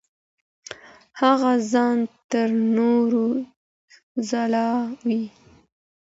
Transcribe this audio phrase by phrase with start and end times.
[1.21, 1.97] هغه ځان
[2.29, 3.27] تر نورو
[4.29, 5.21] ځاروي.